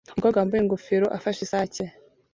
[0.13, 1.83] Umukobwa wambaye ingofero afashe isake